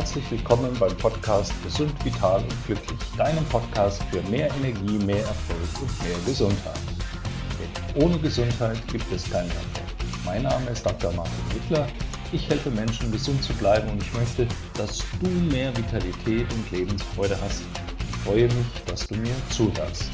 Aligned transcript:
herzlich 0.00 0.30
willkommen 0.30 0.74
beim 0.80 0.96
Podcast 0.96 1.52
Gesund, 1.62 1.92
Vital 2.02 2.40
und 2.40 2.66
Glücklich, 2.66 2.98
deinem 3.18 3.44
Podcast 3.44 4.02
für 4.04 4.22
mehr 4.30 4.48
Energie, 4.56 4.96
mehr 5.04 5.18
Erfolg 5.18 5.82
und 5.82 6.02
mehr 6.02 6.16
Gesundheit. 6.24 6.80
Denn 7.60 8.02
ohne 8.02 8.18
Gesundheit 8.18 8.78
gibt 8.88 9.12
es 9.12 9.30
keinen 9.30 9.50
Erfolg. 9.50 9.84
Mein 10.24 10.44
Name 10.44 10.70
ist 10.70 10.86
Dr. 10.86 11.12
Martin 11.12 11.32
Wittler. 11.52 11.86
Ich 12.32 12.48
helfe 12.48 12.70
Menschen, 12.70 13.12
gesund 13.12 13.44
zu 13.44 13.52
bleiben 13.52 13.90
und 13.90 14.02
ich 14.02 14.10
möchte, 14.14 14.48
dass 14.72 15.04
du 15.20 15.28
mehr 15.54 15.76
Vitalität 15.76 16.50
und 16.50 16.70
Lebensfreude 16.70 17.36
hast. 17.42 17.60
Ich 18.08 18.16
freue 18.24 18.44
mich, 18.44 18.66
dass 18.86 19.06
du 19.06 19.16
mir 19.16 19.34
zuhörst. 19.50 20.08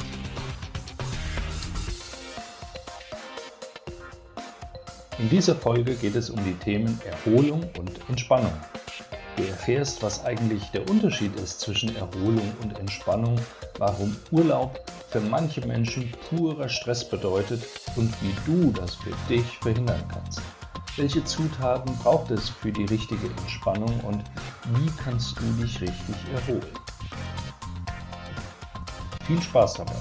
In 5.17 5.29
dieser 5.29 5.55
Folge 5.55 5.95
geht 5.95 6.15
es 6.15 6.29
um 6.29 6.43
die 6.43 6.55
Themen 6.55 6.99
Erholung 7.05 7.63
und 7.77 7.91
Entspannung. 8.09 8.51
Du 9.37 9.43
erfährst, 9.43 10.01
was 10.01 10.25
eigentlich 10.25 10.63
der 10.71 10.89
Unterschied 10.89 11.35
ist 11.35 11.59
zwischen 11.59 11.95
Erholung 11.95 12.51
und 12.63 12.75
Entspannung, 12.79 13.39
warum 13.77 14.17
Urlaub 14.31 14.83
für 15.11 15.19
manche 15.19 15.61
Menschen 15.67 16.11
purer 16.27 16.67
Stress 16.67 17.07
bedeutet 17.07 17.63
und 17.95 18.11
wie 18.23 18.33
du 18.47 18.71
das 18.71 18.95
für 18.95 19.11
dich 19.29 19.45
verhindern 19.59 20.03
kannst. 20.11 20.41
Welche 20.95 21.23
Zutaten 21.23 21.95
braucht 21.97 22.31
es 22.31 22.49
für 22.49 22.71
die 22.71 22.85
richtige 22.85 23.27
Entspannung 23.27 23.99
und 23.99 24.23
wie 24.73 24.91
kannst 25.03 25.37
du 25.39 25.43
dich 25.61 25.81
richtig 25.81 26.15
erholen? 26.33 26.73
Viel 29.27 29.39
Spaß 29.39 29.75
dabei! 29.75 29.95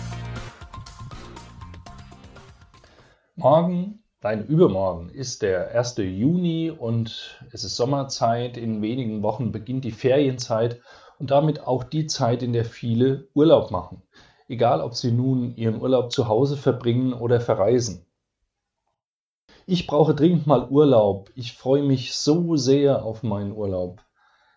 Morgen 3.35 4.03
Nein, 4.23 4.47
übermorgen 4.47 5.11
ist 5.11 5.43
der 5.43 5.75
1. 5.75 5.99
Juni 5.99 6.71
und 6.71 7.39
es 7.53 7.65
ist 7.65 7.77
Sommerzeit. 7.77 8.57
In 8.57 8.81
wenigen 8.81 9.23
Wochen 9.23 9.53
beginnt 9.53 9.85
die 9.85 9.93
Ferienzeit 9.93 10.81
und 11.19 11.31
damit 11.31 11.61
auch 11.61 11.85
die 11.85 12.07
Zeit, 12.07 12.43
in 12.43 12.55
der 12.55 12.65
viele 12.65 13.29
Urlaub 13.35 13.71
machen. 13.71 14.03
Egal, 14.49 14.81
ob 14.81 14.95
sie 14.95 15.13
nun 15.13 15.55
ihren 15.57 15.81
Urlaub 15.81 16.13
zu 16.13 16.29
Hause 16.29 16.57
verbringen 16.57 17.13
oder 17.13 17.41
verreisen. 17.41 18.07
Ich 19.67 19.87
brauche 19.87 20.15
dringend 20.15 20.47
mal 20.47 20.69
Urlaub. 20.71 21.31
Ich 21.35 21.53
freue 21.53 21.83
mich 21.83 22.15
so 22.15 22.57
sehr 22.57 23.05
auf 23.05 23.23
meinen 23.23 23.53
Urlaub. 23.53 24.01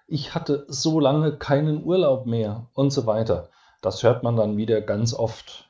Ich 0.08 0.36
hatte 0.36 0.66
so 0.70 1.00
lange 1.00 1.38
keinen 1.38 1.84
Urlaub 1.84 2.26
mehr 2.26 2.68
und 2.74 2.92
so 2.92 3.06
weiter. 3.06 3.50
Das 3.82 4.04
hört 4.04 4.24
man 4.24 4.38
dann 4.38 4.56
wieder 4.56 4.82
ganz 4.82 5.14
oft. 5.14 5.70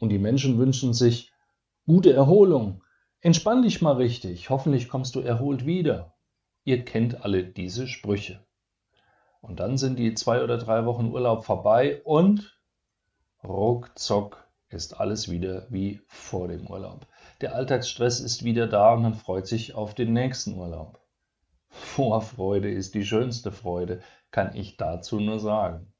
Und 0.00 0.08
die 0.08 0.18
Menschen 0.18 0.58
wünschen 0.58 0.94
sich 0.94 1.32
gute 1.86 2.12
Erholung, 2.12 2.82
Entspann 3.20 3.62
dich 3.62 3.82
mal 3.82 3.96
richtig, 3.96 4.48
hoffentlich 4.48 4.88
kommst 4.88 5.16
du 5.16 5.20
erholt 5.20 5.66
wieder. 5.66 6.14
Ihr 6.62 6.84
kennt 6.84 7.24
alle 7.24 7.42
diese 7.42 7.88
Sprüche. 7.88 8.46
Und 9.40 9.58
dann 9.58 9.76
sind 9.76 9.98
die 9.98 10.14
zwei 10.14 10.44
oder 10.44 10.56
drei 10.56 10.86
Wochen 10.86 11.08
Urlaub 11.08 11.44
vorbei 11.44 12.00
und 12.04 12.60
ruckzuck 13.42 14.46
ist 14.68 15.00
alles 15.00 15.28
wieder 15.28 15.66
wie 15.68 16.00
vor 16.06 16.46
dem 16.46 16.68
Urlaub. 16.68 17.08
Der 17.40 17.56
Alltagsstress 17.56 18.20
ist 18.20 18.44
wieder 18.44 18.68
da 18.68 18.92
und 18.92 19.02
man 19.02 19.14
freut 19.14 19.48
sich 19.48 19.74
auf 19.74 19.94
den 19.94 20.12
nächsten 20.12 20.54
Urlaub. 20.56 21.00
Vorfreude 21.70 22.70
ist 22.70 22.94
die 22.94 23.04
schönste 23.04 23.50
Freude, 23.50 24.00
kann 24.30 24.54
ich 24.54 24.76
dazu 24.76 25.18
nur 25.18 25.40
sagen. 25.40 25.92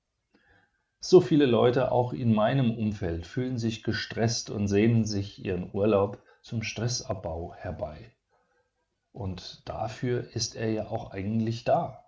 So 1.00 1.20
viele 1.20 1.46
Leute, 1.46 1.91
auch 1.91 2.12
in 2.12 2.33
meinem 2.33 2.77
Umfeld, 2.77 3.27
fühlen 3.27 3.58
sich 3.58 3.83
gestresst 3.83 4.50
und 4.50 4.69
sehnen 4.69 5.05
sich 5.05 5.44
ihren 5.44 5.72
Urlaub 5.72 6.22
zum 6.49 6.63
Stressabbau 6.63 7.53
herbei. 7.55 8.11
Und 9.13 9.69
dafür 9.69 10.35
ist 10.35 10.57
er 10.57 10.70
ja 10.70 10.89
auch 10.89 11.11
eigentlich 11.11 11.64
da. 11.64 12.07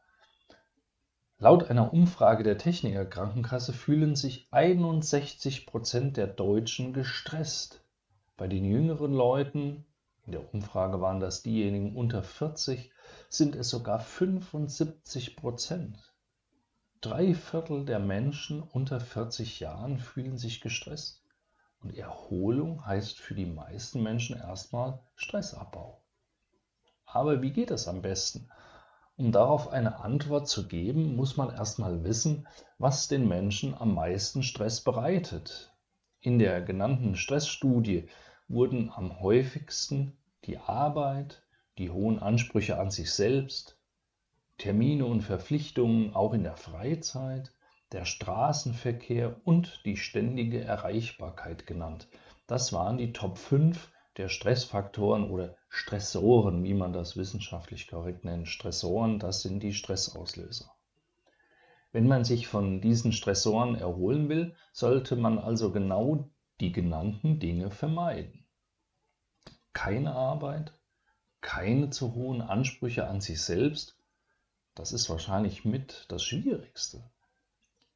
Laut 1.37 1.69
einer 1.69 1.93
Umfrage 1.93 2.43
der 2.43 2.57
Techniker 2.57 3.05
Krankenkasse 3.05 3.75
fühlen 3.75 4.17
sich 4.17 4.49
61 4.51 5.67
Prozent 5.67 6.17
der 6.17 6.27
Deutschen 6.27 6.95
gestresst. 6.95 7.85
Bei 8.39 8.49
den 8.49 8.65
jüngeren 8.65 9.13
Leuten, 9.13 9.85
in 10.25 10.33
der 10.33 10.55
Umfrage 10.55 11.03
waren 11.03 11.21
das 11.21 11.43
diejenigen 11.43 11.95
unter 11.95 12.23
40, 12.23 12.91
sind 13.29 13.55
es 13.57 13.69
sogar 13.69 14.01
75 14.01 15.37
Prozent. 15.37 16.15
Drei 17.03 17.35
Viertel 17.35 17.85
der 17.85 17.99
Menschen 17.99 18.63
unter 18.63 19.01
40 19.01 19.61
Jahren 19.61 19.99
fühlen 19.99 20.39
sich 20.39 20.63
gestresst. 20.63 21.20
Und 21.83 21.97
Erholung 21.97 22.85
heißt 22.85 23.19
für 23.19 23.35
die 23.35 23.47
meisten 23.47 24.03
Menschen 24.03 24.37
erstmal 24.37 25.01
Stressabbau. 25.17 26.01
Aber 27.07 27.43
wie 27.43 27.53
geht 27.53 27.71
es 27.71 27.89
am 27.89 28.03
besten? 28.03 28.49
Um 29.17 29.33
darauf 29.33 29.69
eine 29.69 30.01
Antwort 30.01 30.49
zu 30.49 30.69
geben, 30.69 31.17
muss 31.17 31.37
man 31.37 31.51
erstmal 31.51 32.05
wissen, 32.05 32.47
was 32.79 33.09
den 33.09 33.29
Menschen 33.29 33.75
am 33.75 33.95
meisten 33.95 34.43
Stress 34.43 34.81
bereitet. 34.81 35.75
In 36.21 36.39
der 36.39 36.63
genannten 36.63 37.17
Stressstudie 37.17 38.09
wurden 38.49 38.91
am 38.91 39.21
häufigsten 39.21 40.17
die 40.45 40.59
Arbeit, 40.59 41.43
die 41.79 41.91
hohen 41.91 42.19
Ansprüche 42.19 42.79
an 42.79 42.91
sich 42.91 43.13
selbst, 43.13 43.79
Termine 44.59 45.07
und 45.07 45.23
Verpflichtungen 45.23 46.15
auch 46.15 46.35
in 46.35 46.43
der 46.43 46.57
Freizeit, 46.57 47.53
der 47.93 48.05
Straßenverkehr 48.05 49.41
und 49.45 49.85
die 49.85 49.97
ständige 49.97 50.63
Erreichbarkeit 50.63 51.67
genannt. 51.67 52.09
Das 52.47 52.73
waren 52.73 52.99
die 52.99 53.13
Top 53.13 53.39
5 53.39 53.91
der 54.17 54.29
Stressfaktoren 54.29 55.31
oder 55.31 55.57
Stressoren, 55.69 56.63
wie 56.65 56.75
man 56.75 56.93
das 56.93 57.17
wissenschaftlich 57.17 57.89
korrekt 57.89 58.25
nennt. 58.25 58.49
Stressoren, 58.49 59.19
das 59.19 59.43
sind 59.43 59.63
die 59.63 59.73
Stressauslöser. 59.73 60.73
Wenn 61.93 62.07
man 62.07 62.25
sich 62.25 62.47
von 62.47 62.81
diesen 62.81 63.13
Stressoren 63.13 63.75
erholen 63.75 64.29
will, 64.29 64.55
sollte 64.73 65.17
man 65.17 65.39
also 65.39 65.73
genau 65.73 66.31
die 66.61 66.73
genannten 66.73 67.41
Dinge 67.41 67.71
vermeiden. 67.71 68.45
Keine 69.73 70.15
Arbeit, 70.15 70.73
keine 71.41 71.91
zu 71.91 72.15
hohen 72.15 72.43
Ansprüche 72.43 73.09
an 73.09 73.21
sich 73.21 73.41
selbst, 73.41 73.97
das 74.75 74.93
ist 74.93 75.11
wahrscheinlich 75.11 75.65
mit 75.65 76.07
das 76.09 76.23
Schwierigste. 76.23 77.03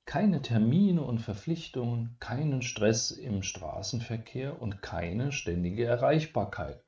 Keine 0.06 0.42
Termine 0.42 1.02
und 1.02 1.18
Verpflichtungen, 1.18 2.16
keinen 2.20 2.62
Stress 2.62 3.10
im 3.10 3.42
Straßenverkehr 3.42 4.60
und 4.60 4.82
keine 4.82 5.32
ständige 5.32 5.84
Erreichbarkeit. 5.86 6.84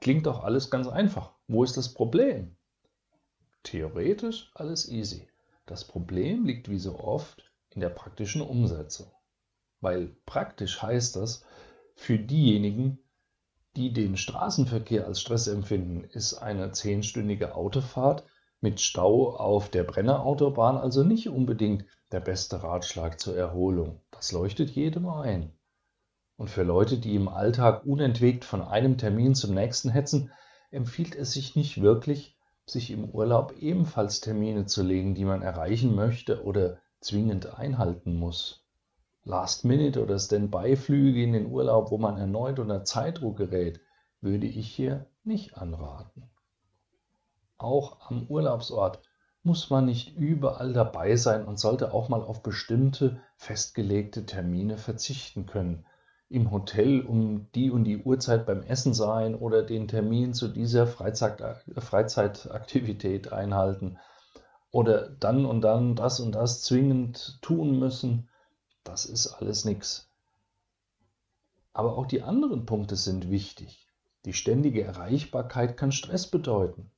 Klingt 0.00 0.26
doch 0.26 0.44
alles 0.44 0.70
ganz 0.70 0.86
einfach. 0.86 1.34
Wo 1.48 1.64
ist 1.64 1.76
das 1.76 1.94
Problem? 1.94 2.56
Theoretisch 3.62 4.50
alles 4.54 4.88
easy. 4.88 5.28
Das 5.66 5.86
Problem 5.86 6.44
liegt 6.44 6.68
wie 6.68 6.78
so 6.78 6.98
oft 6.98 7.50
in 7.70 7.80
der 7.80 7.88
praktischen 7.88 8.42
Umsetzung. 8.42 9.10
Weil 9.80 10.08
praktisch 10.26 10.82
heißt 10.82 11.16
das, 11.16 11.44
für 11.94 12.18
diejenigen, 12.18 12.98
die 13.76 13.92
den 13.92 14.16
Straßenverkehr 14.16 15.06
als 15.06 15.20
Stress 15.20 15.46
empfinden, 15.46 16.04
ist 16.04 16.34
eine 16.34 16.72
zehnstündige 16.72 17.54
Autofahrt 17.54 18.24
mit 18.64 18.80
Stau 18.80 19.36
auf 19.36 19.68
der 19.68 19.84
Brennerautobahn 19.84 20.78
also 20.78 21.04
nicht 21.04 21.28
unbedingt 21.28 21.84
der 22.12 22.20
beste 22.20 22.62
Ratschlag 22.62 23.20
zur 23.20 23.36
Erholung. 23.36 24.00
Das 24.10 24.32
leuchtet 24.32 24.70
jedem 24.70 25.06
ein. 25.06 25.52
Und 26.38 26.48
für 26.48 26.62
Leute, 26.62 26.96
die 26.96 27.14
im 27.14 27.28
Alltag 27.28 27.84
unentwegt 27.84 28.42
von 28.42 28.62
einem 28.62 28.96
Termin 28.96 29.34
zum 29.34 29.52
nächsten 29.54 29.90
hetzen, 29.90 30.32
empfiehlt 30.70 31.14
es 31.14 31.32
sich 31.32 31.56
nicht 31.56 31.82
wirklich, 31.82 32.38
sich 32.64 32.90
im 32.90 33.04
Urlaub 33.10 33.52
ebenfalls 33.60 34.20
Termine 34.20 34.64
zu 34.64 34.82
legen, 34.82 35.14
die 35.14 35.26
man 35.26 35.42
erreichen 35.42 35.94
möchte 35.94 36.42
oder 36.42 36.78
zwingend 37.00 37.58
einhalten 37.58 38.16
muss. 38.16 38.64
Last-Minute 39.24 40.02
oder 40.02 40.18
Standby-Flüge 40.18 41.22
in 41.22 41.34
den 41.34 41.52
Urlaub, 41.52 41.90
wo 41.90 41.98
man 41.98 42.16
erneut 42.16 42.58
unter 42.58 42.82
Zeitdruck 42.82 43.36
gerät, 43.36 43.80
würde 44.22 44.46
ich 44.46 44.74
hier 44.74 45.04
nicht 45.22 45.58
anraten. 45.58 46.30
Auch 47.64 48.10
am 48.10 48.26
Urlaubsort 48.28 49.00
muss 49.42 49.70
man 49.70 49.86
nicht 49.86 50.18
überall 50.18 50.74
dabei 50.74 51.16
sein 51.16 51.46
und 51.46 51.58
sollte 51.58 51.94
auch 51.94 52.10
mal 52.10 52.22
auf 52.22 52.42
bestimmte 52.42 53.22
festgelegte 53.36 54.26
Termine 54.26 54.76
verzichten 54.76 55.46
können. 55.46 55.86
Im 56.28 56.50
Hotel 56.50 57.00
um 57.00 57.50
die 57.54 57.70
und 57.70 57.84
die 57.84 58.02
Uhrzeit 58.02 58.44
beim 58.44 58.62
Essen 58.62 58.92
sein 58.92 59.34
oder 59.34 59.62
den 59.62 59.88
Termin 59.88 60.34
zu 60.34 60.48
dieser 60.48 60.86
Freizeitaktivität 60.86 63.32
einhalten 63.32 63.96
oder 64.70 65.08
dann 65.08 65.46
und 65.46 65.62
dann 65.62 65.96
das 65.96 66.20
und 66.20 66.34
das 66.34 66.64
zwingend 66.64 67.40
tun 67.40 67.78
müssen, 67.78 68.28
das 68.82 69.06
ist 69.06 69.28
alles 69.28 69.64
nichts. 69.64 70.10
Aber 71.72 71.96
auch 71.96 72.04
die 72.04 72.20
anderen 72.20 72.66
Punkte 72.66 72.96
sind 72.96 73.30
wichtig. 73.30 73.88
Die 74.26 74.34
ständige 74.34 74.84
Erreichbarkeit 74.84 75.78
kann 75.78 75.92
Stress 75.92 76.30
bedeuten. 76.30 76.90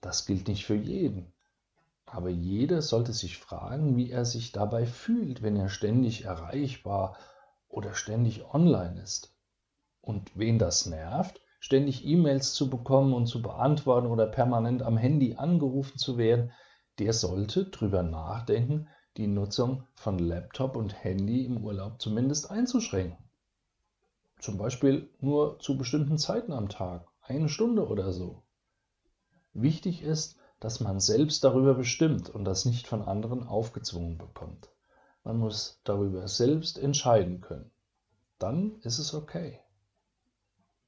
Das 0.00 0.26
gilt 0.26 0.48
nicht 0.48 0.64
für 0.64 0.76
jeden. 0.76 1.32
Aber 2.06 2.30
jeder 2.30 2.80
sollte 2.80 3.12
sich 3.12 3.36
fragen, 3.36 3.96
wie 3.96 4.10
er 4.10 4.24
sich 4.24 4.52
dabei 4.52 4.86
fühlt, 4.86 5.42
wenn 5.42 5.56
er 5.56 5.68
ständig 5.68 6.24
erreichbar 6.24 7.16
oder 7.68 7.94
ständig 7.94 8.44
online 8.54 9.00
ist. 9.00 9.34
Und 10.00 10.30
wen 10.34 10.58
das 10.58 10.86
nervt, 10.86 11.40
ständig 11.60 12.06
E-Mails 12.06 12.54
zu 12.54 12.70
bekommen 12.70 13.12
und 13.12 13.26
zu 13.26 13.42
beantworten 13.42 14.06
oder 14.06 14.26
permanent 14.26 14.82
am 14.82 14.96
Handy 14.96 15.34
angerufen 15.34 15.98
zu 15.98 16.16
werden, 16.16 16.52
der 16.98 17.12
sollte 17.12 17.66
drüber 17.66 18.02
nachdenken, 18.02 18.88
die 19.16 19.26
Nutzung 19.26 19.84
von 19.94 20.18
Laptop 20.18 20.76
und 20.76 21.04
Handy 21.04 21.44
im 21.44 21.64
Urlaub 21.64 22.00
zumindest 22.00 22.50
einzuschränken. 22.50 23.28
Zum 24.38 24.56
Beispiel 24.56 25.10
nur 25.20 25.58
zu 25.58 25.76
bestimmten 25.76 26.16
Zeiten 26.16 26.52
am 26.52 26.68
Tag, 26.68 27.06
eine 27.20 27.48
Stunde 27.48 27.86
oder 27.86 28.12
so. 28.12 28.44
Wichtig 29.60 30.02
ist, 30.02 30.36
dass 30.60 30.80
man 30.80 31.00
selbst 31.00 31.44
darüber 31.44 31.74
bestimmt 31.74 32.30
und 32.30 32.44
das 32.44 32.64
nicht 32.64 32.86
von 32.86 33.02
anderen 33.02 33.46
aufgezwungen 33.46 34.18
bekommt. 34.18 34.70
Man 35.24 35.38
muss 35.38 35.80
darüber 35.84 36.26
selbst 36.28 36.78
entscheiden 36.78 37.40
können. 37.40 37.70
Dann 38.38 38.78
ist 38.82 38.98
es 38.98 39.14
okay. 39.14 39.60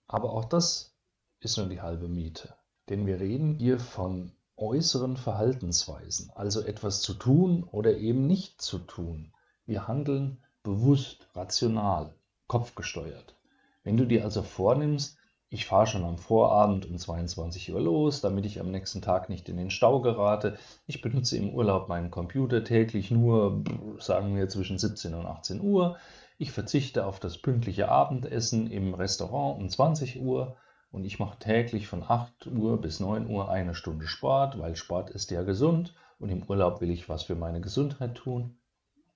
Aber 0.06 0.32
auch 0.32 0.44
das 0.44 0.96
ist 1.40 1.56
nur 1.56 1.66
die 1.66 1.80
halbe 1.80 2.08
Miete. 2.08 2.54
Denn 2.88 3.06
wir 3.06 3.20
reden 3.20 3.58
hier 3.58 3.78
von 3.78 4.32
äußeren 4.56 5.16
Verhaltensweisen, 5.16 6.30
also 6.34 6.60
etwas 6.60 7.00
zu 7.00 7.14
tun 7.14 7.64
oder 7.64 7.96
eben 7.96 8.26
nicht 8.26 8.60
zu 8.60 8.78
tun. 8.78 9.32
Wir 9.66 9.88
handeln 9.88 10.42
bewusst, 10.62 11.28
rational, 11.34 12.14
kopfgesteuert. 12.46 13.36
Wenn 13.82 13.96
du 13.96 14.06
dir 14.06 14.24
also 14.24 14.42
vornimmst, 14.42 15.16
ich 15.52 15.66
fahre 15.66 15.88
schon 15.88 16.04
am 16.04 16.16
Vorabend 16.16 16.88
um 16.88 16.96
22 16.96 17.74
Uhr 17.74 17.80
los, 17.80 18.20
damit 18.20 18.46
ich 18.46 18.60
am 18.60 18.70
nächsten 18.70 19.02
Tag 19.02 19.28
nicht 19.28 19.48
in 19.48 19.56
den 19.56 19.70
Stau 19.70 20.00
gerate. 20.00 20.56
Ich 20.86 21.02
benutze 21.02 21.36
im 21.36 21.50
Urlaub 21.50 21.88
meinen 21.88 22.12
Computer 22.12 22.62
täglich 22.62 23.10
nur, 23.10 23.64
sagen 23.98 24.36
wir, 24.36 24.48
zwischen 24.48 24.78
17 24.78 25.12
und 25.12 25.26
18 25.26 25.60
Uhr. 25.60 25.96
Ich 26.38 26.52
verzichte 26.52 27.04
auf 27.04 27.18
das 27.18 27.36
pünktliche 27.36 27.88
Abendessen 27.88 28.70
im 28.70 28.94
Restaurant 28.94 29.60
um 29.60 29.68
20 29.68 30.20
Uhr 30.20 30.56
und 30.92 31.04
ich 31.04 31.18
mache 31.18 31.40
täglich 31.40 31.88
von 31.88 32.04
8 32.04 32.46
Uhr 32.46 32.80
bis 32.80 33.00
9 33.00 33.28
Uhr 33.28 33.50
eine 33.50 33.74
Stunde 33.74 34.06
Sport, 34.06 34.56
weil 34.60 34.76
Sport 34.76 35.10
ist 35.10 35.32
ja 35.32 35.42
gesund 35.42 35.94
und 36.20 36.28
im 36.28 36.44
Urlaub 36.44 36.80
will 36.80 36.90
ich 36.90 37.08
was 37.08 37.24
für 37.24 37.34
meine 37.34 37.60
Gesundheit 37.60 38.14
tun. 38.14 38.56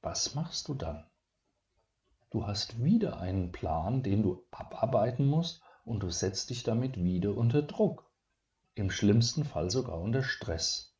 Was 0.02 0.34
machst 0.34 0.66
du 0.66 0.74
dann? 0.74 1.04
Du 2.30 2.44
hast 2.44 2.82
wieder 2.82 3.20
einen 3.20 3.52
Plan, 3.52 4.02
den 4.02 4.24
du 4.24 4.42
abarbeiten 4.50 5.26
musst 5.26 5.63
und 5.84 6.02
du 6.02 6.10
setzt 6.10 6.50
dich 6.50 6.62
damit 6.62 7.02
wieder 7.02 7.36
unter 7.36 7.62
Druck, 7.62 8.10
im 8.74 8.90
schlimmsten 8.90 9.44
Fall 9.44 9.70
sogar 9.70 10.00
unter 10.00 10.22
Stress. 10.22 10.94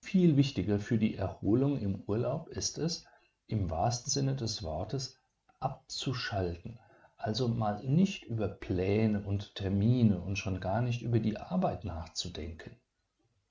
Viel 0.00 0.36
wichtiger 0.36 0.78
für 0.78 0.98
die 0.98 1.14
Erholung 1.16 1.78
im 1.78 2.02
Urlaub 2.06 2.48
ist 2.48 2.78
es, 2.78 3.04
im 3.46 3.70
wahrsten 3.70 4.10
Sinne 4.10 4.34
des 4.34 4.62
Wortes 4.62 5.16
abzuschalten, 5.58 6.78
also 7.16 7.48
mal 7.48 7.84
nicht 7.84 8.24
über 8.24 8.48
Pläne 8.48 9.22
und 9.22 9.54
Termine 9.54 10.20
und 10.20 10.36
schon 10.36 10.60
gar 10.60 10.80
nicht 10.80 11.02
über 11.02 11.20
die 11.20 11.36
Arbeit 11.36 11.84
nachzudenken. 11.84 12.76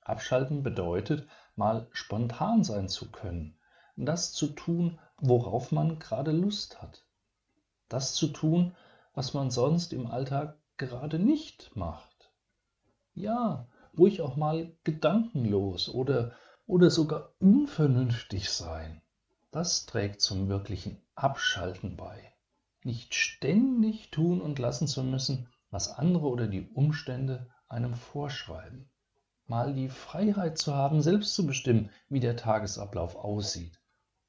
Abschalten 0.02 0.64
bedeutet, 0.64 1.28
mal 1.56 1.88
spontan 1.92 2.64
sein 2.64 2.90
zu 2.90 3.12
können, 3.12 3.56
das 3.96 4.32
zu 4.32 4.48
tun, 4.48 4.98
worauf 5.18 5.72
man 5.72 6.00
gerade 6.00 6.32
Lust 6.32 6.82
hat, 6.82 7.06
das 7.90 8.14
zu 8.14 8.30
tun, 8.30 8.76
was 9.14 9.34
man 9.34 9.52
sonst 9.52 9.94
im 9.94 10.08
Alltag 10.08 10.58
gerade 10.78 11.20
nicht 11.20 11.76
macht. 11.76 12.32
Ja, 13.14 13.68
ruhig 13.98 14.22
auch 14.22 14.36
mal 14.36 14.76
gedankenlos 14.84 15.90
oder, 15.90 16.34
oder 16.66 16.90
sogar 16.90 17.34
unvernünftig 17.40 18.50
sein. 18.50 19.02
Das 19.52 19.86
trägt 19.86 20.22
zum 20.22 20.48
wirklichen 20.48 21.02
Abschalten 21.16 21.98
bei. 21.98 22.34
Nicht 22.84 23.16
ständig 23.16 24.12
tun 24.12 24.42
und 24.42 24.60
lassen 24.60 24.88
zu 24.88 25.04
müssen, 25.04 25.50
was 25.72 25.90
andere 25.90 26.28
oder 26.28 26.48
die 26.48 26.70
Umstände 26.70 27.50
einem 27.68 27.96
vorschreiben. 27.96 28.90
Mal 29.48 29.74
die 29.74 29.90
Freiheit 29.90 30.58
zu 30.58 30.76
haben, 30.76 31.02
selbst 31.02 31.34
zu 31.34 31.46
bestimmen, 31.46 31.90
wie 32.08 32.20
der 32.20 32.38
Tagesablauf 32.38 33.16
aussieht. 33.16 33.82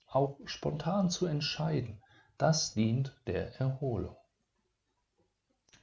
Auch 0.06 0.38
spontan 0.46 1.10
zu 1.10 1.26
entscheiden, 1.26 2.02
das 2.38 2.72
dient 2.72 3.14
der 3.26 3.60
Erholung. 3.60 4.16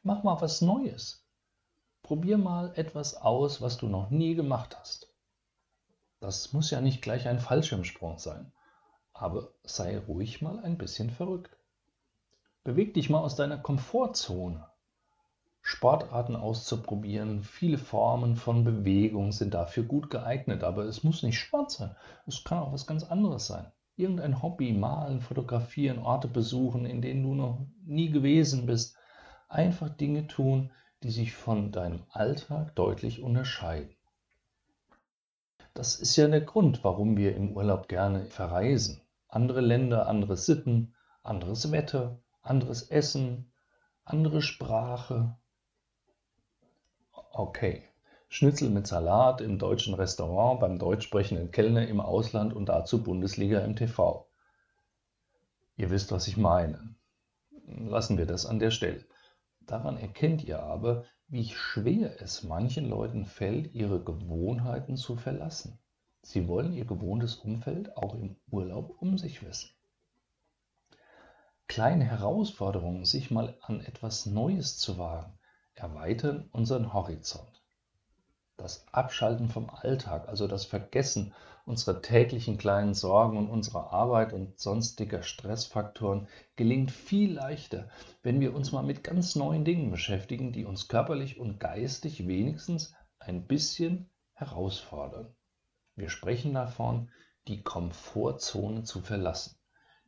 Mach 0.08 0.24
mal 0.24 0.40
was 0.40 0.62
Neues. 0.62 1.28
Probier 2.02 2.38
mal 2.38 2.72
etwas 2.76 3.16
aus, 3.16 3.62
was 3.62 3.76
du 3.76 3.90
noch 3.90 4.10
nie 4.10 4.36
gemacht 4.36 4.80
hast. 4.80 5.14
Das 6.22 6.54
muss 6.54 6.72
ja 6.72 6.80
nicht 6.80 7.02
gleich 7.02 7.28
ein 7.28 7.42
Fallschirmsprung 7.42 8.18
sein, 8.18 8.54
aber 9.12 9.50
sei 9.64 9.98
ruhig 9.98 10.42
mal 10.42 10.60
ein 10.60 10.78
bisschen 10.78 11.10
verrückt. 11.10 11.58
Beweg 12.64 12.94
dich 12.94 13.10
mal 13.10 13.20
aus 13.20 13.36
deiner 13.36 13.58
Komfortzone. 13.58 14.66
Sportarten 15.62 16.38
auszuprobieren, 16.38 17.44
viele 17.44 17.78
Formen 17.78 18.38
von 18.38 18.64
Bewegung 18.64 19.34
sind 19.34 19.56
dafür 19.56 19.84
gut 19.84 20.10
geeignet, 20.10 20.64
aber 20.64 20.86
es 20.86 21.04
muss 21.04 21.22
nicht 21.22 21.38
Sport 21.38 21.72
sein. 21.72 21.94
Es 22.26 22.46
kann 22.46 22.60
auch 22.60 22.72
was 22.72 22.88
ganz 22.88 23.04
anderes 23.04 23.48
sein. 23.48 23.74
Irgendein 23.98 24.42
Hobby, 24.42 24.72
malen, 24.72 25.20
fotografieren, 25.20 26.00
Orte 26.00 26.30
besuchen, 26.30 26.86
in 26.86 27.02
denen 27.02 27.24
du 27.24 27.36
noch 27.36 27.68
nie 27.84 28.10
gewesen 28.10 28.66
bist, 28.66 28.97
einfach 29.48 29.90
Dinge 29.90 30.28
tun, 30.28 30.72
die 31.04 31.12
sich 31.12 31.34
von 31.34 31.72
deinem 31.72 32.04
Alltag 32.10 32.76
deutlich 32.76 33.22
unterscheiden. 33.22 33.96
Das 35.74 35.96
ist 35.96 36.16
ja 36.16 36.28
der 36.28 36.42
Grund, 36.42 36.84
warum 36.84 37.18
wir 37.18 37.36
im 37.36 37.56
Urlaub 37.56 37.88
gerne 37.88 38.26
verreisen. 38.26 39.02
Andere 39.28 39.62
Länder, 39.62 40.08
andere 40.08 40.36
Sitten, 40.36 40.96
anderes 41.22 41.72
Wetter, 41.72 42.20
anderes 42.42 42.90
Essen, 42.90 43.52
andere 44.04 44.42
Sprache. 44.42 45.38
Okay, 47.32 47.84
Schnitzel 48.30 48.70
mit 48.70 48.88
Salat 48.88 49.42
im 49.42 49.60
deutschen 49.60 49.94
Restaurant 49.94 50.60
beim 50.60 50.80
deutsch 50.80 51.06
sprechenden 51.06 51.52
Kellner 51.52 51.88
im 51.88 52.02
Ausland 52.02 52.54
und 52.54 52.70
dazu 52.70 53.04
Bundesliga 53.04 53.60
im 53.60 53.76
TV. 53.76 54.28
Ihr 55.76 55.92
wisst, 55.92 56.12
was 56.12 56.28
ich 56.28 56.38
meine. 56.38 56.96
Lassen 57.68 58.18
wir 58.18 58.26
das 58.26 58.46
an 58.46 58.60
der 58.60 58.72
Stelle. 58.72 59.06
Daran 59.68 59.98
erkennt 59.98 60.44
ihr 60.46 60.64
aber, 60.64 61.04
wie 61.28 61.50
schwer 61.50 62.22
es 62.22 62.44
manchen 62.44 62.88
Leuten 62.90 63.26
fällt, 63.26 63.74
ihre 63.74 64.02
Gewohnheiten 64.02 64.96
zu 64.96 65.18
verlassen. 65.18 65.78
Sie 66.22 66.48
wollen 66.48 66.74
ihr 66.74 66.86
gewohntes 66.86 67.36
Umfeld 67.36 67.96
auch 67.98 68.16
im 68.16 68.38
Urlaub 68.50 69.02
um 69.02 69.18
sich 69.18 69.46
wissen. 69.46 69.70
Kleine 71.68 72.06
Herausforderungen, 72.06 73.04
sich 73.04 73.30
mal 73.30 73.58
an 73.62 73.82
etwas 73.82 74.26
Neues 74.26 74.78
zu 74.78 74.98
wagen, 74.98 75.38
erweitern 75.76 76.48
unseren 76.54 76.94
Horizont. 76.94 77.57
Das 78.58 78.86
Abschalten 78.92 79.50
vom 79.50 79.70
Alltag, 79.70 80.28
also 80.28 80.48
das 80.48 80.66
Vergessen 80.66 81.34
unserer 81.66 82.02
täglichen 82.02 82.58
kleinen 82.58 82.94
Sorgen 82.94 83.38
und 83.38 83.50
unserer 83.50 83.92
Arbeit 83.92 84.34
und 84.34 84.58
sonstiger 84.58 85.22
Stressfaktoren 85.22 86.28
gelingt 86.56 86.92
viel 86.92 87.34
leichter, 87.34 87.90
wenn 88.24 88.40
wir 88.40 88.56
uns 88.56 88.72
mal 88.72 88.84
mit 88.84 89.04
ganz 89.04 89.36
neuen 89.36 89.66
Dingen 89.66 89.92
beschäftigen, 89.92 90.54
die 90.54 90.66
uns 90.66 90.88
körperlich 90.88 91.40
und 91.40 91.60
geistig 91.60 92.28
wenigstens 92.28 92.94
ein 93.20 93.46
bisschen 93.48 94.10
herausfordern. 94.34 95.36
Wir 95.96 96.10
sprechen 96.10 96.54
davon, 96.54 97.12
die 97.48 97.64
Komfortzone 97.64 98.84
zu 98.84 99.02
verlassen. 99.02 99.58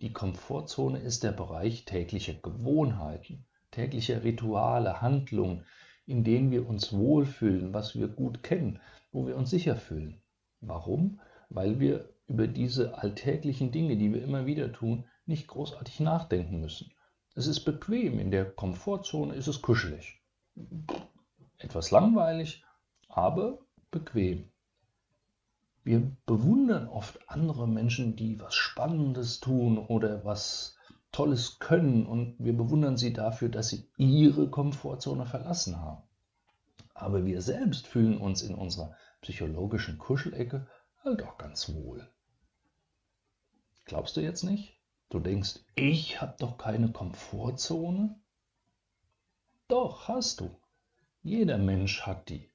Die 0.01 0.13
Komfortzone 0.13 0.99
ist 0.99 1.23
der 1.23 1.33
Bereich 1.33 1.83
täglicher 1.83 2.35
Gewohnheiten, 2.35 3.45
täglicher 3.71 4.23
Rituale, 4.23 5.01
Handlungen, 5.01 5.65
in 6.09 6.23
denen 6.23 6.51
wir 6.51 6.67
uns 6.67 6.91
wohlfühlen, 6.91 7.73
was 7.73 7.95
wir 7.95 8.07
gut 8.07 8.43
kennen, 8.43 8.79
wo 9.11 9.27
wir 9.27 9.37
uns 9.37 9.49
sicher 9.49 9.75
fühlen. 9.75 10.21
Warum? 10.61 11.19
weil 11.49 11.79
wir 11.79 12.09
über 12.27 12.47
diese 12.47 12.97
alltäglichen 12.99 13.71
Dinge, 13.71 13.97
die 13.97 14.13
wir 14.13 14.23
immer 14.23 14.45
wieder 14.45 14.71
tun, 14.71 15.05
nicht 15.25 15.47
großartig 15.47 15.99
nachdenken 15.99 16.61
müssen. 16.61 16.91
Es 17.35 17.47
ist 17.47 17.61
bequem, 17.61 18.19
in 18.19 18.31
der 18.31 18.45
Komfortzone 18.45 19.33
ist 19.33 19.47
es 19.47 19.61
kuschelig. 19.61 20.21
Etwas 21.57 21.91
langweilig, 21.91 22.63
aber 23.07 23.59
bequem. 23.91 24.49
Wir 25.83 26.11
bewundern 26.25 26.87
oft 26.87 27.19
andere 27.29 27.67
Menschen, 27.67 28.15
die 28.15 28.39
was 28.39 28.53
Spannendes 28.53 29.39
tun 29.39 29.77
oder 29.77 30.23
was 30.23 30.77
Tolles 31.11 31.59
können 31.59 32.05
und 32.05 32.35
wir 32.39 32.55
bewundern 32.55 32.97
sie 32.97 33.13
dafür, 33.13 33.49
dass 33.49 33.69
sie 33.69 33.89
ihre 33.97 34.49
Komfortzone 34.49 35.25
verlassen 35.25 35.79
haben. 35.81 36.03
Aber 36.93 37.25
wir 37.25 37.41
selbst 37.41 37.87
fühlen 37.87 38.17
uns 38.17 38.41
in 38.41 38.55
unserer 38.55 38.95
psychologischen 39.21 39.97
Kuschelecke 39.97 40.67
halt 41.03 41.23
auch 41.23 41.37
ganz 41.37 41.73
wohl. 41.73 42.07
Glaubst 43.85 44.17
du 44.17 44.21
jetzt 44.21 44.43
nicht? 44.43 44.79
Du 45.09 45.19
denkst, 45.19 45.59
ich 45.75 46.21
habe 46.21 46.35
doch 46.39 46.57
keine 46.57 46.91
Komfortzone? 46.91 48.19
Doch, 49.67 50.07
hast 50.07 50.41
du. 50.41 50.55
Jeder 51.23 51.57
Mensch 51.57 52.01
hat 52.03 52.29
die. 52.29 52.49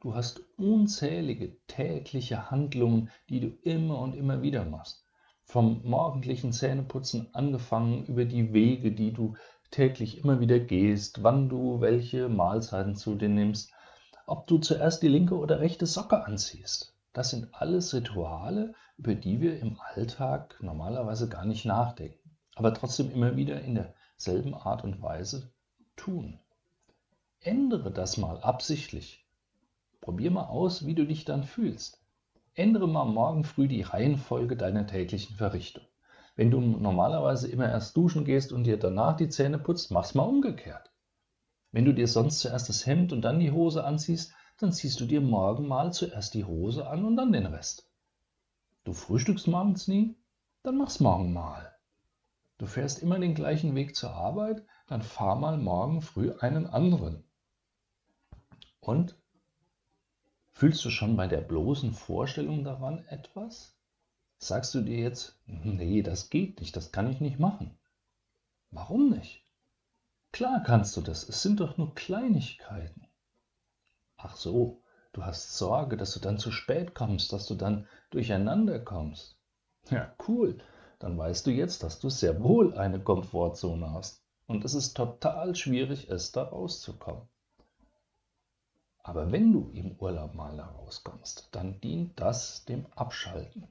Du 0.00 0.14
hast 0.14 0.40
unzählige 0.58 1.56
tägliche 1.66 2.50
Handlungen, 2.50 3.10
die 3.28 3.40
du 3.40 3.48
immer 3.62 4.00
und 4.00 4.14
immer 4.14 4.42
wieder 4.42 4.64
machst. 4.64 5.01
Vom 5.44 5.82
morgendlichen 5.84 6.52
Zähneputzen 6.52 7.28
angefangen 7.34 8.06
über 8.06 8.24
die 8.24 8.52
Wege, 8.52 8.92
die 8.92 9.12
du 9.12 9.34
täglich 9.70 10.18
immer 10.18 10.40
wieder 10.40 10.60
gehst, 10.60 11.22
wann 11.22 11.48
du 11.48 11.80
welche 11.80 12.28
Mahlzeiten 12.28 12.94
zu 12.94 13.14
dir 13.14 13.28
nimmst, 13.28 13.72
ob 14.26 14.46
du 14.46 14.58
zuerst 14.58 15.02
die 15.02 15.08
linke 15.08 15.36
oder 15.36 15.60
rechte 15.60 15.86
Socke 15.86 16.24
anziehst. 16.24 16.94
Das 17.12 17.30
sind 17.30 17.54
alles 17.54 17.92
Rituale, 17.92 18.74
über 18.96 19.14
die 19.14 19.40
wir 19.40 19.58
im 19.58 19.78
Alltag 19.94 20.58
normalerweise 20.62 21.28
gar 21.28 21.44
nicht 21.44 21.64
nachdenken, 21.64 22.36
aber 22.54 22.72
trotzdem 22.72 23.10
immer 23.10 23.36
wieder 23.36 23.60
in 23.60 23.74
derselben 23.74 24.54
Art 24.54 24.84
und 24.84 25.02
Weise 25.02 25.52
tun. 25.96 26.38
Ändere 27.40 27.90
das 27.90 28.16
mal 28.16 28.40
absichtlich. 28.40 29.26
Probier 30.00 30.30
mal 30.30 30.46
aus, 30.46 30.86
wie 30.86 30.94
du 30.94 31.06
dich 31.06 31.24
dann 31.24 31.44
fühlst. 31.44 32.01
Ändere 32.54 32.86
mal 32.86 33.06
morgen 33.06 33.44
früh 33.44 33.66
die 33.66 33.80
Reihenfolge 33.80 34.56
deiner 34.56 34.86
täglichen 34.86 35.36
Verrichtung. 35.36 35.84
Wenn 36.36 36.50
du 36.50 36.60
normalerweise 36.60 37.48
immer 37.48 37.68
erst 37.68 37.96
duschen 37.96 38.26
gehst 38.26 38.52
und 38.52 38.64
dir 38.64 38.78
danach 38.78 39.16
die 39.16 39.30
Zähne 39.30 39.58
putzt, 39.58 39.90
mach's 39.90 40.14
mal 40.14 40.24
umgekehrt. 40.24 40.90
Wenn 41.70 41.86
du 41.86 41.94
dir 41.94 42.06
sonst 42.06 42.40
zuerst 42.40 42.68
das 42.68 42.84
Hemd 42.84 43.14
und 43.14 43.22
dann 43.22 43.40
die 43.40 43.52
Hose 43.52 43.84
anziehst, 43.84 44.34
dann 44.58 44.72
ziehst 44.72 45.00
du 45.00 45.06
dir 45.06 45.22
morgen 45.22 45.66
mal 45.66 45.94
zuerst 45.94 46.34
die 46.34 46.44
Hose 46.44 46.86
an 46.86 47.06
und 47.06 47.16
dann 47.16 47.32
den 47.32 47.46
Rest. 47.46 47.90
Du 48.84 48.92
frühstückst 48.92 49.46
morgens 49.46 49.88
nie? 49.88 50.16
Dann 50.62 50.76
mach's 50.76 51.00
morgen 51.00 51.32
mal. 51.32 51.74
Du 52.58 52.66
fährst 52.66 53.02
immer 53.02 53.18
den 53.18 53.34
gleichen 53.34 53.74
Weg 53.74 53.96
zur 53.96 54.12
Arbeit? 54.12 54.62
Dann 54.88 55.00
fahr 55.00 55.36
mal 55.36 55.56
morgen 55.56 56.02
früh 56.02 56.32
einen 56.38 56.66
anderen. 56.66 57.24
Und? 58.80 59.21
Fühlst 60.54 60.84
du 60.84 60.90
schon 60.90 61.16
bei 61.16 61.26
der 61.26 61.40
bloßen 61.40 61.92
Vorstellung 61.92 62.62
daran 62.62 63.04
etwas? 63.06 63.74
Sagst 64.38 64.74
du 64.74 64.82
dir 64.82 64.98
jetzt, 64.98 65.38
nee, 65.46 66.02
das 66.02 66.30
geht 66.30 66.60
nicht, 66.60 66.76
das 66.76 66.92
kann 66.92 67.10
ich 67.10 67.20
nicht 67.20 67.38
machen. 67.38 67.78
Warum 68.70 69.10
nicht? 69.10 69.44
Klar 70.32 70.62
kannst 70.62 70.96
du 70.96 71.00
das, 71.00 71.28
es 71.28 71.42
sind 71.42 71.60
doch 71.60 71.76
nur 71.76 71.94
Kleinigkeiten. 71.94 73.06
Ach 74.16 74.36
so, 74.36 74.82
du 75.12 75.24
hast 75.24 75.56
Sorge, 75.58 75.96
dass 75.96 76.14
du 76.14 76.20
dann 76.20 76.38
zu 76.38 76.50
spät 76.50 76.94
kommst, 76.94 77.32
dass 77.32 77.46
du 77.46 77.54
dann 77.54 77.86
durcheinander 78.10 78.78
kommst. 78.78 79.36
Ja, 79.90 80.14
cool, 80.28 80.58
dann 80.98 81.18
weißt 81.18 81.46
du 81.46 81.50
jetzt, 81.50 81.82
dass 81.82 81.98
du 81.98 82.08
sehr 82.08 82.42
wohl 82.42 82.78
eine 82.78 83.00
Komfortzone 83.00 83.92
hast. 83.92 84.22
Und 84.46 84.64
es 84.64 84.74
ist 84.74 84.94
total 84.94 85.54
schwierig, 85.54 86.08
es 86.08 86.32
da 86.32 86.44
rauszukommen. 86.44 87.28
Aber 89.04 89.32
wenn 89.32 89.52
du 89.52 89.70
im 89.72 89.96
Urlaub 89.98 90.34
mal 90.34 90.56
da 90.56 90.66
rauskommst, 90.66 91.48
dann 91.52 91.80
dient 91.80 92.20
das 92.20 92.64
dem 92.64 92.86
Abschalten. 92.94 93.66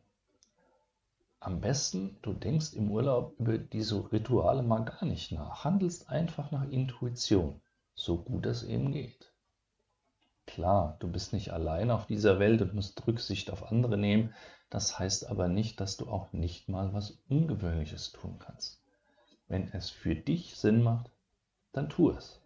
Am 1.40 1.62
besten, 1.62 2.18
du 2.22 2.34
denkst 2.34 2.74
im 2.74 2.92
Urlaub 2.92 3.34
über 3.40 3.58
diese 3.58 4.12
Rituale 4.12 4.62
mal 4.62 4.84
gar 4.84 5.06
nicht 5.06 5.32
nach, 5.32 5.64
handelst 5.64 6.10
einfach 6.10 6.52
nach 6.52 6.70
Intuition, 6.70 7.62
so 7.96 8.18
gut 8.18 8.46
es 8.46 8.64
eben 8.64 8.92
geht. 8.92 9.32
Klar, 10.46 10.98
du 11.00 11.08
bist 11.08 11.32
nicht 11.32 11.52
allein 11.54 11.92
auf 11.92 12.06
dieser 12.06 12.38
Welt 12.38 12.62
und 12.62 12.74
musst 12.74 13.08
Rücksicht 13.08 13.52
auf 13.52 13.72
andere 13.72 13.98
nehmen, 13.98 14.34
das 14.70 15.00
heißt 15.00 15.30
aber 15.30 15.48
nicht, 15.48 15.80
dass 15.80 15.98
du 15.98 16.10
auch 16.10 16.34
nicht 16.34 16.68
mal 16.68 16.94
was 16.94 17.18
Ungewöhnliches 17.30 18.12
tun 18.12 18.38
kannst. 18.38 18.84
Wenn 19.48 19.72
es 19.72 19.90
für 19.90 20.16
dich 20.16 20.56
Sinn 20.56 20.84
macht, 20.84 21.10
dann 21.72 21.90
tu 21.90 22.10
es. 22.12 22.41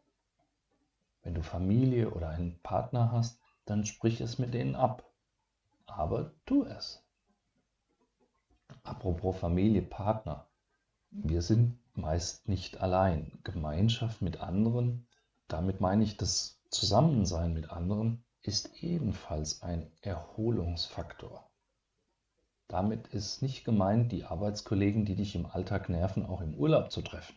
Wenn 1.26 1.34
du 1.34 1.42
Familie 1.42 2.12
oder 2.12 2.30
einen 2.30 2.60
Partner 2.62 3.12
hast, 3.12 3.40
dann 3.66 3.84
sprich 3.84 4.22
es 4.22 4.38
mit 4.38 4.54
denen 4.54 4.76
ab. 4.76 5.04
Aber 5.88 6.32
tu 6.46 6.66
es. 6.66 7.04
Apropos 8.84 9.36
Familie, 9.36 9.82
Partner. 9.82 10.46
Wir 11.10 11.42
sind 11.42 11.80
meist 11.96 12.48
nicht 12.48 12.80
allein. 12.80 13.40
Gemeinschaft 13.44 14.22
mit 14.22 14.40
anderen, 14.40 15.08
damit 15.48 15.82
meine 15.82 16.04
ich 16.04 16.16
das 16.16 16.62
Zusammensein 16.70 17.56
mit 17.56 17.72
anderen, 17.72 18.24
ist 18.44 18.84
ebenfalls 18.84 19.64
ein 19.64 19.92
Erholungsfaktor. 20.02 21.50
Damit 22.68 23.08
ist 23.08 23.42
nicht 23.42 23.66
gemeint, 23.66 24.12
die 24.12 24.26
Arbeitskollegen, 24.26 25.06
die 25.06 25.16
dich 25.16 25.34
im 25.34 25.48
Alltag 25.48 25.90
nerven, 25.90 26.24
auch 26.24 26.42
im 26.42 26.54
Urlaub 26.54 26.92
zu 26.92 27.02
treffen. 27.02 27.36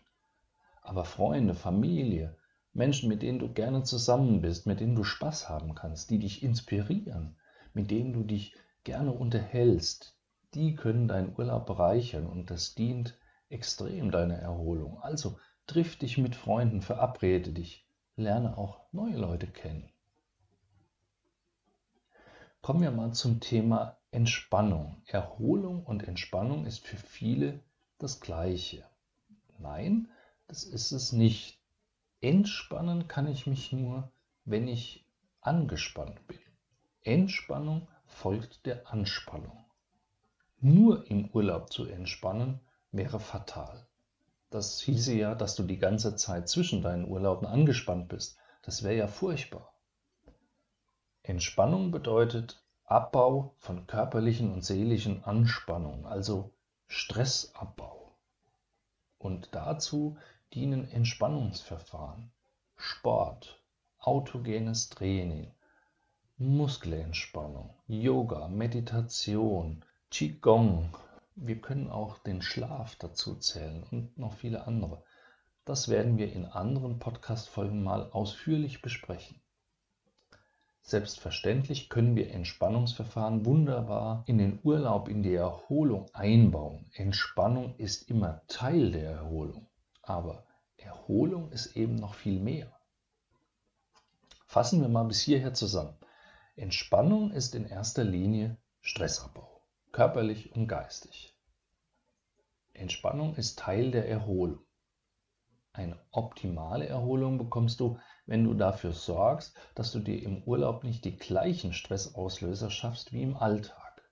Aber 0.82 1.06
Freunde, 1.06 1.54
Familie, 1.54 2.36
Menschen, 2.78 3.08
mit 3.08 3.22
denen 3.22 3.40
du 3.40 3.52
gerne 3.52 3.82
zusammen 3.82 4.40
bist, 4.40 4.66
mit 4.66 4.78
denen 4.78 4.94
du 4.94 5.02
Spaß 5.02 5.48
haben 5.48 5.74
kannst, 5.74 6.10
die 6.10 6.20
dich 6.20 6.44
inspirieren, 6.44 7.36
mit 7.74 7.90
denen 7.90 8.12
du 8.12 8.22
dich 8.22 8.54
gerne 8.84 9.10
unterhältst, 9.10 10.16
die 10.54 10.76
können 10.76 11.08
deinen 11.08 11.34
Urlaub 11.36 11.66
bereichern 11.66 12.26
und 12.26 12.50
das 12.50 12.76
dient 12.76 13.18
extrem 13.48 14.12
deiner 14.12 14.36
Erholung. 14.36 15.02
Also 15.02 15.40
triff 15.66 15.96
dich 15.96 16.18
mit 16.18 16.36
Freunden, 16.36 16.80
verabrede 16.80 17.50
dich, 17.50 17.84
lerne 18.14 18.56
auch 18.56 18.80
neue 18.92 19.16
Leute 19.16 19.48
kennen. 19.48 19.90
Kommen 22.62 22.82
wir 22.82 22.92
mal 22.92 23.12
zum 23.12 23.40
Thema 23.40 23.98
Entspannung. 24.12 25.02
Erholung 25.06 25.84
und 25.84 26.06
Entspannung 26.06 26.64
ist 26.64 26.86
für 26.86 26.96
viele 26.96 27.58
das 27.98 28.20
gleiche. 28.20 28.84
Nein, 29.58 30.08
das 30.46 30.62
ist 30.62 30.92
es 30.92 31.12
nicht. 31.12 31.57
Entspannen 32.20 33.06
kann 33.06 33.28
ich 33.28 33.46
mich 33.46 33.72
nur, 33.72 34.10
wenn 34.44 34.66
ich 34.66 35.06
angespannt 35.40 36.26
bin. 36.26 36.38
Entspannung 37.02 37.86
folgt 38.06 38.66
der 38.66 38.90
Anspannung. 38.90 39.64
Nur 40.60 41.08
im 41.08 41.30
Urlaub 41.30 41.72
zu 41.72 41.84
entspannen 41.84 42.60
wäre 42.90 43.20
fatal. 43.20 43.86
Das 44.50 44.80
hieße 44.80 45.14
ja, 45.14 45.36
dass 45.36 45.54
du 45.54 45.62
die 45.62 45.78
ganze 45.78 46.16
Zeit 46.16 46.48
zwischen 46.48 46.82
deinen 46.82 47.06
Urlauben 47.06 47.46
angespannt 47.46 48.08
bist. 48.08 48.38
Das 48.62 48.82
wäre 48.82 48.96
ja 48.96 49.06
furchtbar. 49.06 49.72
Entspannung 51.22 51.92
bedeutet 51.92 52.64
Abbau 52.84 53.54
von 53.58 53.86
körperlichen 53.86 54.52
und 54.52 54.64
seelischen 54.64 55.22
Anspannungen, 55.22 56.06
also 56.06 56.50
Stressabbau. 56.86 58.16
Und 59.18 59.50
dazu 59.52 60.16
dienen 60.54 60.90
Entspannungsverfahren, 60.90 62.30
Sport, 62.76 63.62
autogenes 63.98 64.88
Training, 64.88 65.52
Muskelentspannung, 66.38 67.74
Yoga, 67.86 68.48
Meditation, 68.48 69.84
Qigong. 70.10 70.96
Wir 71.34 71.60
können 71.60 71.90
auch 71.90 72.18
den 72.18 72.42
Schlaf 72.42 72.96
dazu 72.96 73.34
zählen 73.36 73.84
und 73.90 74.16
noch 74.16 74.32
viele 74.34 74.66
andere. 74.66 75.02
Das 75.64 75.88
werden 75.88 76.16
wir 76.16 76.32
in 76.32 76.46
anderen 76.46 76.98
Podcast-Folgen 76.98 77.82
mal 77.82 78.10
ausführlich 78.12 78.80
besprechen. 78.80 79.40
Selbstverständlich 80.80 81.90
können 81.90 82.16
wir 82.16 82.30
Entspannungsverfahren 82.30 83.44
wunderbar 83.44 84.22
in 84.24 84.38
den 84.38 84.58
Urlaub, 84.62 85.10
in 85.10 85.22
die 85.22 85.34
Erholung 85.34 86.06
einbauen. 86.14 86.86
Entspannung 86.94 87.74
ist 87.76 88.08
immer 88.08 88.40
Teil 88.48 88.92
der 88.92 89.10
Erholung, 89.10 89.66
aber 90.08 90.46
Erholung 90.76 91.50
ist 91.52 91.76
eben 91.76 91.96
noch 91.96 92.14
viel 92.14 92.40
mehr. 92.40 92.72
Fassen 94.46 94.80
wir 94.80 94.88
mal 94.88 95.04
bis 95.04 95.20
hierher 95.20 95.54
zusammen. 95.54 95.96
Entspannung 96.56 97.30
ist 97.32 97.54
in 97.54 97.66
erster 97.66 98.04
Linie 98.04 98.56
Stressabbau 98.80 99.58
körperlich 99.92 100.54
und 100.54 100.68
geistig. 100.68 101.34
Entspannung 102.72 103.34
ist 103.34 103.58
Teil 103.58 103.90
der 103.90 104.08
Erholung. 104.08 104.60
Eine 105.72 105.98
optimale 106.10 106.86
Erholung 106.86 107.38
bekommst 107.38 107.80
du, 107.80 107.98
wenn 108.26 108.44
du 108.44 108.54
dafür 108.54 108.92
sorgst, 108.92 109.56
dass 109.74 109.92
du 109.92 109.98
dir 109.98 110.22
im 110.22 110.42
Urlaub 110.44 110.84
nicht 110.84 111.04
die 111.04 111.16
gleichen 111.16 111.72
Stressauslöser 111.72 112.70
schaffst 112.70 113.12
wie 113.12 113.22
im 113.22 113.36
Alltag. 113.36 114.08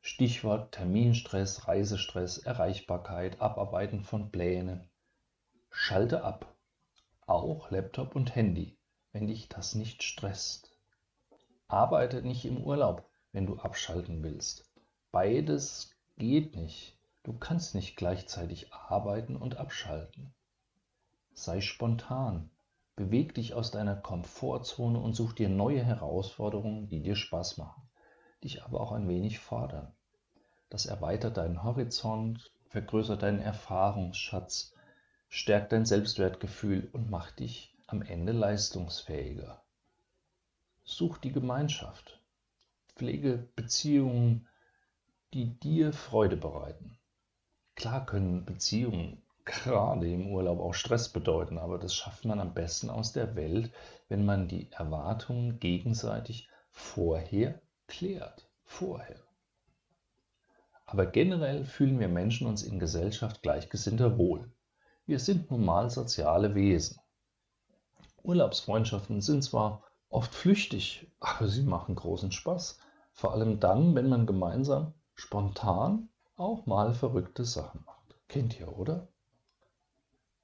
Stichwort 0.00 0.72
Terminstress, 0.72 1.68
Reisestress, 1.68 2.38
Erreichbarkeit, 2.38 3.40
Abarbeiten 3.40 4.02
von 4.02 4.30
Plänen. 4.30 4.88
Schalte 5.70 6.24
ab, 6.24 6.54
auch 7.26 7.70
Laptop 7.70 8.16
und 8.16 8.34
Handy, 8.34 8.76
wenn 9.12 9.26
dich 9.26 9.48
das 9.48 9.74
nicht 9.74 10.02
stresst. 10.02 10.76
Arbeite 11.66 12.22
nicht 12.22 12.44
im 12.44 12.62
Urlaub, 12.62 13.08
wenn 13.32 13.46
du 13.46 13.58
abschalten 13.58 14.22
willst. 14.22 14.64
Beides 15.12 15.94
geht 16.16 16.56
nicht. 16.56 16.98
Du 17.22 17.32
kannst 17.32 17.74
nicht 17.74 17.96
gleichzeitig 17.96 18.72
arbeiten 18.72 19.36
und 19.36 19.56
abschalten. 19.56 20.32
Sei 21.34 21.60
spontan. 21.60 22.50
Beweg 22.96 23.34
dich 23.34 23.54
aus 23.54 23.70
deiner 23.70 23.94
Komfortzone 23.94 24.98
und 24.98 25.14
such 25.14 25.34
dir 25.34 25.48
neue 25.48 25.84
Herausforderungen, 25.84 26.88
die 26.88 27.00
dir 27.00 27.14
Spaß 27.14 27.58
machen, 27.58 27.88
dich 28.42 28.64
aber 28.64 28.80
auch 28.80 28.92
ein 28.92 29.06
wenig 29.06 29.38
fordern. 29.38 29.94
Das 30.68 30.86
erweitert 30.86 31.36
deinen 31.36 31.62
Horizont, 31.62 32.50
vergrößert 32.66 33.22
deinen 33.22 33.40
Erfahrungsschatz, 33.40 34.74
stärkt 35.28 35.72
dein 35.72 35.84
Selbstwertgefühl 35.84 36.88
und 36.92 37.10
macht 37.10 37.40
dich 37.40 37.74
am 37.86 38.02
Ende 38.02 38.32
leistungsfähiger. 38.32 39.62
Such 40.84 41.18
die 41.18 41.32
Gemeinschaft. 41.32 42.20
Pflege 42.96 43.48
Beziehungen 43.54 44.48
die 45.34 45.58
dir 45.60 45.92
Freude 45.92 46.36
bereiten. 46.36 46.96
Klar 47.74 48.06
können 48.06 48.44
Beziehungen 48.44 49.22
gerade 49.44 50.10
im 50.10 50.28
Urlaub 50.28 50.60
auch 50.60 50.74
Stress 50.74 51.10
bedeuten, 51.10 51.58
aber 51.58 51.78
das 51.78 51.94
schafft 51.94 52.24
man 52.24 52.40
am 52.40 52.54
besten 52.54 52.90
aus 52.90 53.12
der 53.12 53.36
Welt, 53.36 53.70
wenn 54.08 54.24
man 54.24 54.48
die 54.48 54.70
Erwartungen 54.72 55.60
gegenseitig 55.60 56.48
vorher 56.70 57.60
klärt, 57.86 58.48
vorher. 58.64 59.20
Aber 60.86 61.06
generell 61.06 61.64
fühlen 61.64 62.00
wir 62.00 62.08
Menschen 62.08 62.46
uns 62.46 62.62
in 62.62 62.78
Gesellschaft 62.78 63.42
Gleichgesinnter 63.42 64.16
wohl. 64.16 64.50
Wir 65.08 65.18
sind 65.18 65.50
nun 65.50 65.64
mal 65.64 65.88
soziale 65.88 66.54
Wesen. 66.54 67.00
Urlaubsfreundschaften 68.24 69.22
sind 69.22 69.42
zwar 69.42 69.82
oft 70.10 70.34
flüchtig, 70.34 71.10
aber 71.18 71.48
sie 71.48 71.62
machen 71.62 71.94
großen 71.94 72.30
Spaß. 72.30 72.78
Vor 73.12 73.32
allem 73.32 73.58
dann, 73.58 73.94
wenn 73.94 74.10
man 74.10 74.26
gemeinsam 74.26 74.92
spontan 75.14 76.10
auch 76.36 76.66
mal 76.66 76.92
verrückte 76.92 77.46
Sachen 77.46 77.82
macht. 77.86 78.16
Kennt 78.28 78.60
ihr, 78.60 78.76
oder? 78.76 79.08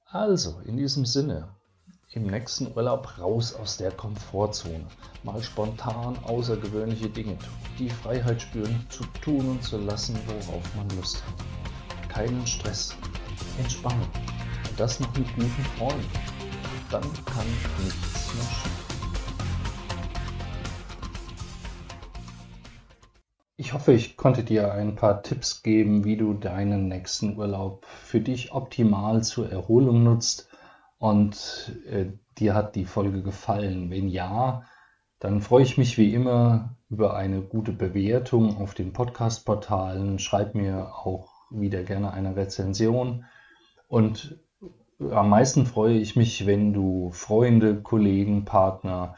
Also, 0.05 0.59
in 0.65 0.77
diesem 0.77 1.05
Sinne, 1.05 1.47
im 2.09 2.25
nächsten 2.25 2.75
Urlaub 2.75 3.19
raus 3.19 3.53
aus 3.53 3.77
der 3.77 3.91
Komfortzone. 3.91 4.87
Mal 5.21 5.43
spontan 5.43 6.17
außergewöhnliche 6.23 7.11
Dinge 7.11 7.37
tun. 7.37 7.53
Die 7.77 7.91
Freiheit 7.91 8.41
spüren, 8.41 8.83
zu 8.89 9.03
tun 9.21 9.47
und 9.47 9.63
zu 9.63 9.77
lassen, 9.77 10.17
worauf 10.25 10.75
man 10.75 10.89
Lust 10.97 11.23
hat. 11.23 12.09
Keinen 12.09 12.47
Stress. 12.47 12.95
Entspannung. 13.59 14.09
Das 14.77 14.99
noch 14.99 15.07
mit 15.17 15.33
guten 15.35 15.49
Freunden. 15.77 16.05
Dann 16.91 17.01
kann 17.01 17.47
nichts 17.83 18.33
mehr 18.33 18.43
schief. 18.43 18.85
Ich 23.55 23.71
hoffe, 23.71 23.93
ich 23.93 24.17
konnte 24.17 24.43
dir 24.43 24.73
ein 24.73 24.95
paar 24.95 25.23
Tipps 25.23 25.63
geben, 25.63 26.03
wie 26.03 26.17
du 26.17 26.33
deinen 26.33 26.89
nächsten 26.89 27.37
Urlaub 27.37 27.85
für 27.85 28.19
dich 28.19 28.51
optimal 28.51 29.23
zur 29.23 29.49
Erholung 29.49 30.03
nutzt 30.03 30.49
und 30.97 31.71
äh, 31.89 32.07
dir 32.37 32.53
hat 32.53 32.75
die 32.75 32.85
Folge 32.85 33.23
gefallen. 33.23 33.89
Wenn 33.91 34.09
ja, 34.09 34.63
dann 35.19 35.39
freue 35.39 35.63
ich 35.63 35.77
mich 35.77 35.97
wie 35.97 36.13
immer 36.13 36.75
über 36.89 37.15
eine 37.15 37.41
gute 37.41 37.71
Bewertung 37.71 38.57
auf 38.57 38.73
den 38.73 38.91
Podcast-Portalen. 38.91 40.19
Schreib 40.19 40.53
mir 40.53 40.93
auch 40.93 41.29
wieder 41.49 41.83
gerne 41.83 42.11
eine 42.11 42.35
Rezension. 42.35 43.23
Und 43.87 44.37
am 44.99 45.29
meisten 45.29 45.65
freue 45.65 45.97
ich 45.97 46.15
mich, 46.15 46.45
wenn 46.45 46.73
du 46.73 47.11
Freunde, 47.11 47.81
Kollegen, 47.81 48.45
Partner, 48.45 49.15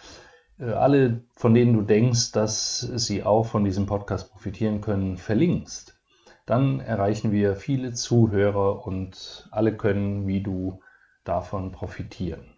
äh, 0.60 0.72
alle, 0.72 1.24
von 1.36 1.54
denen 1.54 1.74
du 1.74 1.82
denkst, 1.82 2.32
dass 2.32 2.80
sie 2.80 3.24
auch 3.24 3.46
von 3.46 3.64
diesem 3.64 3.86
Podcast 3.86 4.32
profitieren 4.32 4.82
können, 4.82 5.18
verlinkst. 5.18 5.94
Dann 6.46 6.80
erreichen 6.80 7.32
wir 7.32 7.56
viele 7.56 7.94
Zuhörer 7.94 8.88
und 8.88 9.48
alle 9.52 9.76
können, 9.76 10.28
wie 10.28 10.42
du, 10.42 10.82
davon 11.24 11.72
profitieren. 11.74 12.54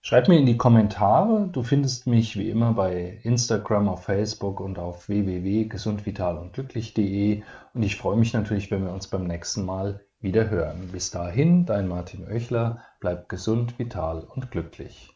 Schreib 0.00 0.26
mir 0.26 0.38
in 0.38 0.46
die 0.46 0.56
Kommentare. 0.56 1.48
Du 1.52 1.62
findest 1.62 2.08
mich 2.08 2.36
wie 2.36 2.50
immer 2.50 2.72
bei 2.72 3.20
Instagram, 3.22 3.88
auf 3.88 4.02
Facebook 4.04 4.58
und 4.58 4.78
auf 4.78 5.08
www.gesundvitalundglücklich.de. 5.08 7.42
Und 7.74 7.82
ich 7.82 7.96
freue 7.96 8.16
mich 8.16 8.32
natürlich, 8.32 8.70
wenn 8.70 8.84
wir 8.84 8.92
uns 8.92 9.06
beim 9.06 9.24
nächsten 9.24 9.64
Mal 9.64 10.00
wieder 10.22 10.48
hören. 10.50 10.88
Bis 10.92 11.10
dahin, 11.10 11.66
dein 11.66 11.88
Martin 11.88 12.26
Oechler. 12.26 12.78
Bleib 13.00 13.28
gesund, 13.28 13.78
vital 13.78 14.20
und 14.20 14.50
glücklich. 14.50 15.10